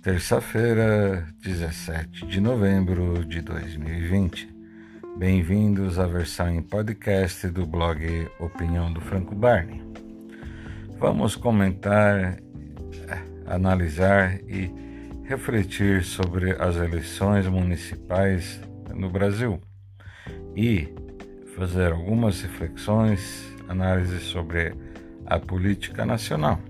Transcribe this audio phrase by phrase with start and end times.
[0.00, 4.48] Terça-feira, 17 de novembro de 2020.
[5.16, 9.82] Bem-vindos à versão em podcast do blog Opinião do Franco Barney.
[11.00, 12.38] Vamos comentar,
[13.44, 14.72] analisar e
[15.24, 18.60] refletir sobre as eleições municipais
[18.94, 19.60] no Brasil
[20.54, 20.88] e
[21.56, 24.72] fazer algumas reflexões, análises sobre
[25.26, 26.60] a política nacional.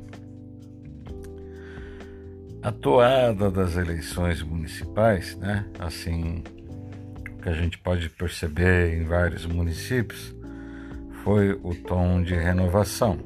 [2.68, 5.64] A toada das eleições municipais, né?
[5.78, 6.44] Assim,
[7.30, 10.36] o que a gente pode perceber em vários municípios
[11.24, 13.20] foi o tom de renovação,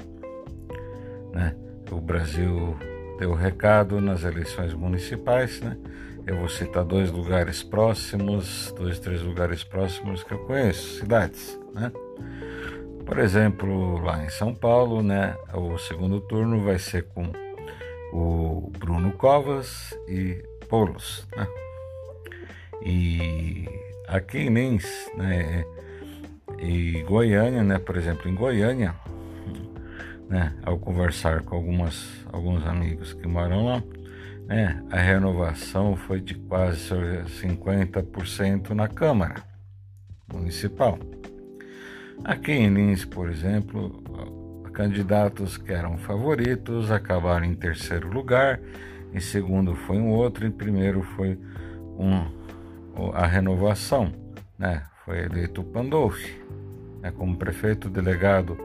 [1.33, 1.56] né?
[1.91, 2.77] O Brasil
[3.19, 5.77] deu recado nas eleições municipais, né?
[6.24, 11.91] Eu vou citar dois lugares próximos, dois, três lugares próximos que eu conheço, cidades, né?
[13.05, 17.33] Por exemplo, lá em São Paulo, né, o segundo turno vai ser com
[18.12, 21.46] o Bruno Covas e Polos, né?
[22.84, 23.68] E
[24.08, 24.84] aqui em Lins,
[25.16, 25.64] né,
[26.58, 28.94] e Goiânia, né, por exemplo, em Goiânia,
[30.28, 33.83] né, ao conversar com algumas, alguns amigos que moram lá,
[34.46, 36.90] né, a renovação foi de quase
[37.40, 39.42] 50% na Câmara
[40.33, 40.98] Municipal.
[42.24, 44.02] Aqui em Lins, por exemplo,
[44.73, 48.61] candidatos que eram favoritos acabaram em terceiro lugar,
[49.12, 51.39] em segundo foi um outro, em primeiro foi
[51.98, 52.25] um,
[53.12, 54.12] a renovação,
[54.59, 54.84] né?
[55.05, 56.41] Foi eleito o Pandolfi,
[57.01, 57.11] né?
[57.11, 58.56] como prefeito delegado,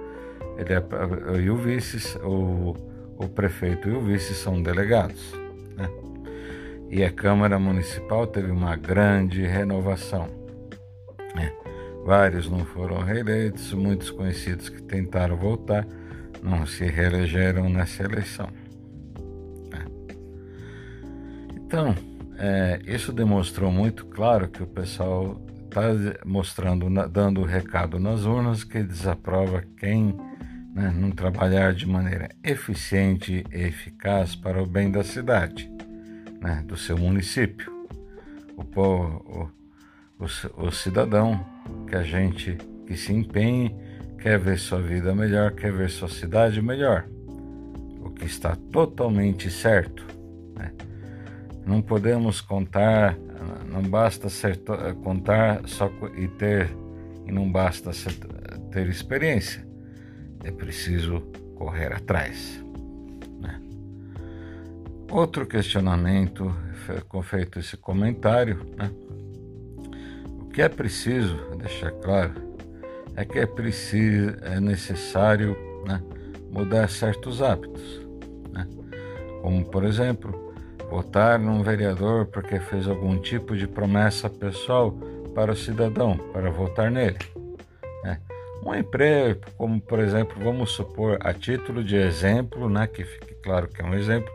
[0.58, 2.76] ele é, e o vice, o,
[3.18, 5.34] o prefeito e o vice são delegados,
[5.76, 5.90] né?
[6.90, 10.30] E a Câmara Municipal teve uma grande renovação.
[11.36, 11.52] Né?
[12.08, 15.86] Vários não foram reeleitos, muitos conhecidos que tentaram voltar
[16.42, 18.48] não se reelegeram nessa eleição.
[19.74, 19.86] É.
[21.54, 21.94] Então,
[22.38, 25.82] é, isso demonstrou muito claro que o pessoal está
[26.26, 30.16] mostrando, dando o recado nas urnas que desaprova quem
[30.74, 35.70] né, não trabalhar de maneira eficiente e eficaz para o bem da cidade,
[36.40, 37.70] né, do seu município.
[38.56, 39.50] O, o,
[40.20, 41.46] o, cidadão
[41.88, 43.76] que a gente que se empenhe
[44.20, 47.08] quer ver sua vida melhor, quer ver sua cidade melhor,
[48.02, 50.06] o que está totalmente certo.
[50.56, 50.74] Né?
[51.66, 53.16] Não podemos contar,
[53.72, 54.60] não basta ser,
[55.04, 56.76] contar só e ter,
[57.26, 58.14] e não basta ser,
[58.72, 59.68] ter experiência,
[60.44, 61.22] é preciso
[61.56, 62.64] correr atrás.
[63.40, 63.62] Né?
[65.12, 66.56] Outro questionamento,
[66.86, 68.90] foi feito esse comentário, né?
[70.58, 72.34] Que é preciso deixar claro
[73.16, 76.02] é que é preciso, é necessário né,
[76.50, 78.02] mudar certos hábitos,
[78.52, 78.68] né?
[79.44, 80.56] como por exemplo
[80.90, 84.90] votar num vereador porque fez algum tipo de promessa pessoal
[85.36, 87.20] para o cidadão para votar nele.
[88.04, 88.20] Né?
[88.66, 93.68] Um emprego, como por exemplo, vamos supor a título de exemplo, né, que fique claro
[93.68, 94.34] que é um exemplo,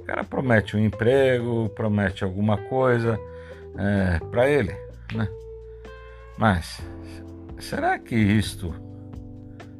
[0.00, 3.16] o cara promete um emprego, promete alguma coisa
[3.78, 4.74] é, para ele,
[5.14, 5.28] né?
[6.40, 6.80] Mas
[7.60, 8.74] Será que isto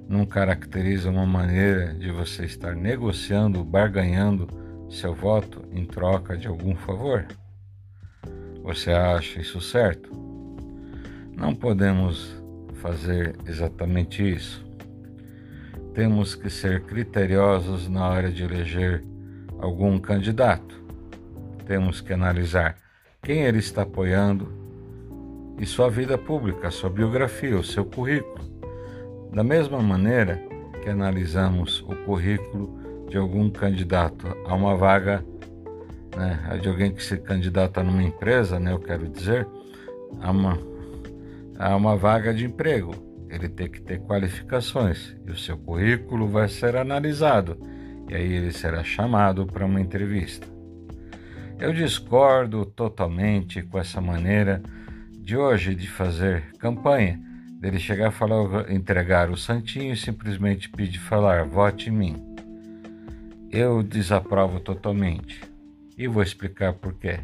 [0.07, 4.47] não caracteriza uma maneira de você estar negociando, barganhando
[4.91, 7.27] seu voto em troca de algum favor?
[8.63, 10.11] Você acha isso certo?
[11.35, 12.37] Não podemos
[12.75, 14.63] fazer exatamente isso.
[15.95, 19.03] Temos que ser criteriosos na hora de eleger
[19.59, 20.85] algum candidato.
[21.65, 22.77] Temos que analisar
[23.23, 24.53] quem ele está apoiando,
[25.59, 28.45] e sua vida pública, sua biografia, o seu currículo.
[29.33, 30.41] Da mesma maneira
[30.83, 32.79] que analisamos o currículo
[33.09, 35.25] de algum candidato a uma vaga,
[36.17, 39.47] né, de alguém que se candidata numa empresa, né, eu quero dizer,
[40.21, 40.59] a uma,
[41.59, 42.95] a uma vaga de emprego.
[43.29, 47.57] Ele tem que ter qualificações e o seu currículo vai ser analisado
[48.11, 50.47] e aí ele será chamado para uma entrevista.
[51.61, 54.61] Eu discordo totalmente com essa maneira
[55.21, 57.21] de hoje de fazer campanha,
[57.61, 62.17] dele chegar a falar, entregar o santinho e simplesmente pedir falar, vote em mim.
[63.51, 65.41] Eu desaprovo totalmente
[65.97, 67.21] e vou explicar por quê.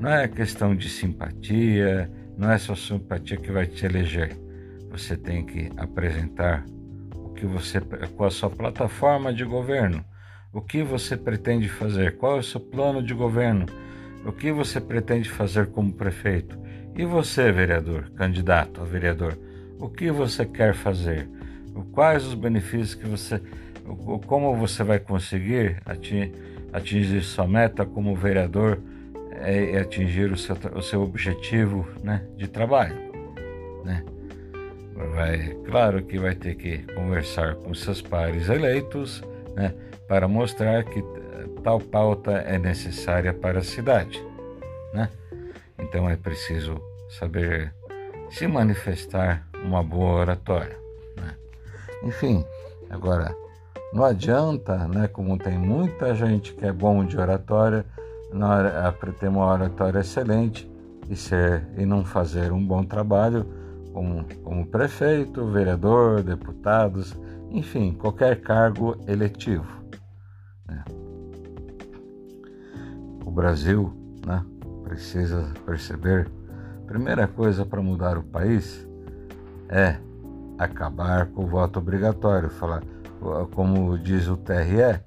[0.00, 4.36] Não é questão de simpatia, não é só simpatia que vai te eleger.
[4.90, 6.64] Você tem que apresentar
[7.14, 10.04] o que você, com a sua plataforma de governo,
[10.52, 13.66] o que você pretende fazer, qual é o seu plano de governo
[14.24, 16.58] o que você pretende fazer como prefeito?
[16.96, 19.38] E você, vereador, candidato a vereador,
[19.78, 21.28] o que você quer fazer?
[21.92, 23.40] Quais os benefícios que você,
[24.26, 25.80] como você vai conseguir
[26.72, 28.80] atingir sua meta como vereador
[29.40, 32.96] é, é atingir o seu, o seu objetivo né, de trabalho.
[33.84, 34.04] Né?
[35.14, 39.22] Vai, claro que vai ter que conversar com seus pares eleitos
[39.54, 39.72] né,
[40.08, 41.02] para mostrar que
[41.68, 44.24] tal pauta é necessária para a cidade.
[44.94, 45.10] Né?
[45.78, 46.80] Então é preciso
[47.10, 47.74] saber
[48.30, 50.78] se manifestar uma boa oratória.
[51.14, 51.34] Né?
[52.04, 52.42] Enfim,
[52.88, 53.36] agora
[53.92, 57.84] não adianta, né, como tem muita gente que é bom de oratória,
[58.32, 60.70] na ter uma oratória excelente
[61.10, 63.46] e, ser, e não fazer um bom trabalho
[63.92, 67.14] como, como prefeito, vereador, deputados,
[67.50, 69.66] enfim, qualquer cargo eletivo.
[70.66, 70.82] Né?
[73.38, 73.92] Brasil
[74.26, 74.44] né,
[74.82, 76.28] precisa perceber,
[76.88, 78.84] primeira coisa para mudar o país
[79.68, 79.96] é
[80.58, 82.82] acabar com o voto obrigatório, falar
[83.54, 85.00] como diz o TRE,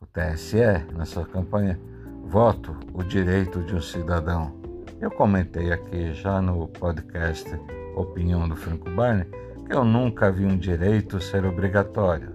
[0.00, 1.78] o TSE na sua campanha,
[2.24, 4.52] voto o direito de um cidadão.
[5.00, 7.48] Eu comentei aqui já no podcast
[7.94, 9.28] Opinião do Franco Barney
[9.64, 12.32] que eu nunca vi um direito ser obrigatório.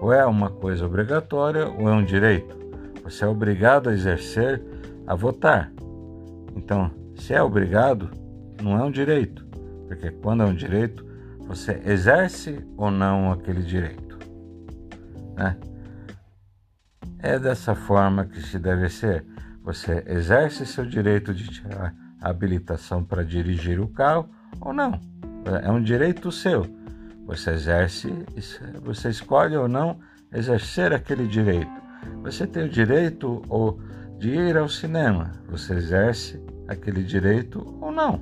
[0.00, 2.63] Ou é uma coisa obrigatória ou é um direito.
[3.04, 4.62] Você é obrigado a exercer,
[5.06, 5.70] a votar.
[6.56, 8.10] Então, se é obrigado,
[8.62, 9.46] não é um direito,
[9.86, 11.04] porque quando é um direito,
[11.46, 14.18] você exerce ou não aquele direito.
[15.36, 15.56] Né?
[17.18, 19.24] É dessa forma que se deve ser.
[19.62, 24.28] Você exerce seu direito de tirar habilitação para dirigir o carro
[24.60, 24.98] ou não.
[25.62, 26.66] É um direito seu.
[27.26, 28.10] Você exerce,
[28.82, 29.98] você escolhe ou não
[30.32, 31.83] exercer aquele direito.
[32.22, 33.78] Você tem o direito ou
[34.18, 35.32] de ir ao cinema.
[35.48, 38.20] Você exerce aquele direito ou não.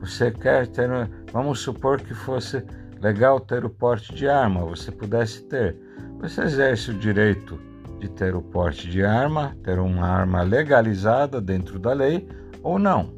[0.00, 0.88] Você quer ter,
[1.32, 2.62] vamos supor que fosse
[3.00, 5.76] legal ter o porte de arma, você pudesse ter.
[6.20, 7.58] Você exerce o direito
[7.98, 12.28] de ter o porte de arma, ter uma arma legalizada dentro da lei
[12.62, 13.14] ou não.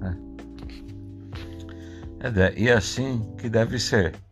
[0.00, 0.16] Né?
[2.20, 4.23] É e assim que deve ser.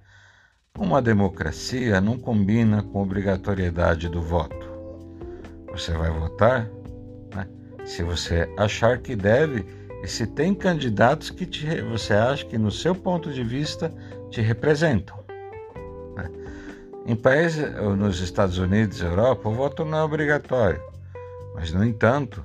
[0.79, 4.67] Uma democracia não combina com obrigatoriedade do voto.
[5.71, 6.69] Você vai votar
[7.35, 7.47] né?
[7.85, 9.67] se você achar que deve
[10.03, 13.93] e se tem candidatos que te, você acha que, no seu ponto de vista,
[14.31, 15.23] te representam.
[17.05, 20.81] Em países, nos Estados Unidos e Europa, o voto não é obrigatório,
[21.55, 22.45] mas, no entanto,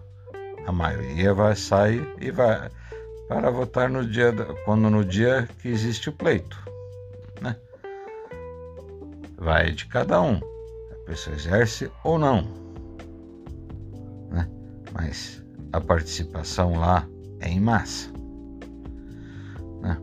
[0.66, 2.70] a maioria vai sair e vai
[3.28, 4.34] para votar no dia,
[4.66, 6.58] quando no dia que existe o pleito.
[9.38, 10.36] Vai de cada um,
[10.92, 12.42] a pessoa exerce ou não.
[14.32, 14.50] Né?
[14.94, 17.08] Mas a participação lá
[17.40, 18.10] é em massa.
[19.82, 19.98] Né?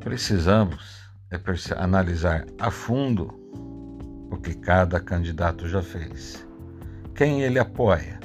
[0.00, 1.40] Precisamos é
[1.78, 3.32] analisar a fundo
[4.30, 6.46] o que cada candidato já fez,
[7.14, 8.20] quem ele apoia,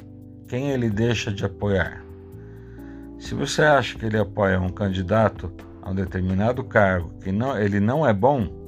[0.50, 2.04] quem ele deixa de apoiar.
[3.18, 5.52] Se você acha que ele apoia um candidato
[5.82, 8.67] a um determinado cargo que não, ele não é bom,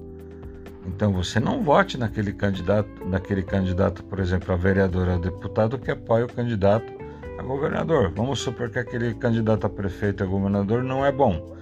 [0.89, 5.91] então você não vote naquele candidato, naquele candidato, por exemplo, a vereador ou deputado que
[5.91, 6.91] apoia o candidato
[7.37, 8.11] a governador.
[8.15, 11.55] Vamos supor que aquele candidato a prefeito a governador não é bom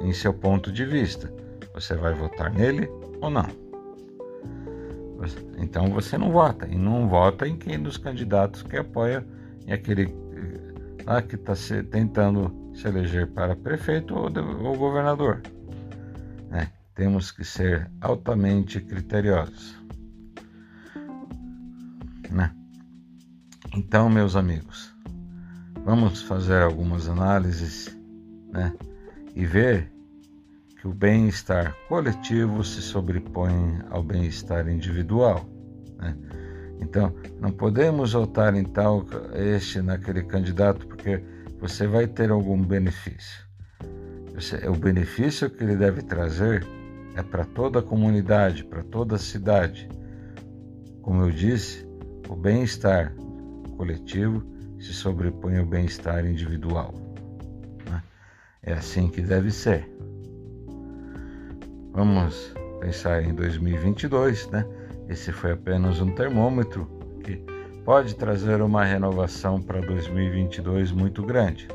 [0.00, 1.32] em seu ponto de vista.
[1.74, 2.88] Você vai votar nele
[3.20, 3.46] ou não?
[5.58, 9.24] Então você não vota e não vota em quem dos candidatos que apoia
[9.66, 11.52] em aquele eh, lá que está
[11.88, 14.24] tentando se eleger para prefeito ou,
[14.64, 15.40] ou governador.
[16.50, 16.68] Né?
[17.02, 19.74] Temos que ser altamente criteriosos.
[22.30, 22.54] Né?
[23.74, 24.94] Então, meus amigos,
[25.84, 27.92] vamos fazer algumas análises
[28.52, 28.72] né?
[29.34, 29.90] e ver
[30.80, 35.44] que o bem-estar coletivo se sobrepõe ao bem-estar individual.
[35.98, 36.16] Né?
[36.80, 39.04] Então, não podemos votar em tal
[39.34, 41.20] este naquele candidato porque
[41.58, 43.44] você vai ter algum benefício.
[44.70, 46.64] O benefício que ele deve trazer
[47.16, 49.88] é para toda a comunidade, para toda a cidade.
[51.02, 51.86] Como eu disse,
[52.28, 53.14] o bem-estar
[53.76, 54.42] coletivo
[54.78, 56.94] se sobrepõe ao bem-estar individual.
[57.88, 58.02] Né?
[58.62, 59.90] É assim que deve ser.
[61.92, 64.66] Vamos pensar em 2022, né?
[65.08, 66.86] Esse foi apenas um termômetro
[67.22, 67.36] que
[67.84, 71.68] pode trazer uma renovação para 2022 muito grande.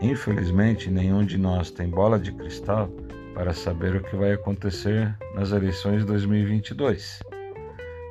[0.00, 2.88] Infelizmente, nenhum de nós tem bola de cristal
[3.34, 7.20] para saber o que vai acontecer nas eleições de 2022.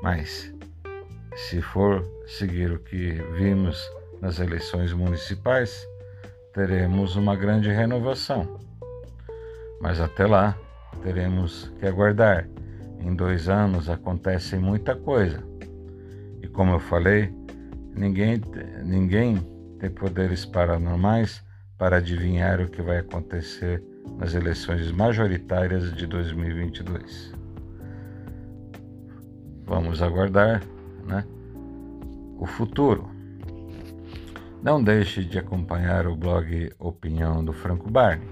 [0.03, 0.53] Mas,
[1.36, 3.81] se for seguir o que vimos
[4.22, 5.84] nas eleições municipais,
[6.53, 8.60] teremos uma grande renovação.
[9.81, 10.55] Mas até lá,
[11.01, 12.48] teremos que aguardar
[13.00, 15.43] em dois anos acontece muita coisa.
[16.41, 17.34] E como eu falei,
[17.96, 18.39] ninguém,
[18.84, 19.38] ninguém
[19.79, 21.41] tem poderes paranormais
[21.79, 23.81] para adivinhar o que vai acontecer
[24.17, 27.33] nas eleições majoritárias de 2022.
[29.65, 30.62] Vamos aguardar
[31.07, 31.24] né,
[32.38, 33.07] o futuro.
[34.62, 38.27] Não deixe de acompanhar o blog Opinião do Franco Barney